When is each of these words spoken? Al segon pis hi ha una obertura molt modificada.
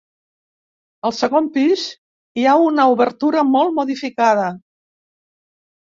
Al 1.09 1.13
segon 1.17 1.51
pis 1.59 1.85
hi 2.41 2.47
ha 2.47 2.57
una 2.71 2.89
obertura 2.97 3.47
molt 3.53 3.79
modificada. 3.79 4.53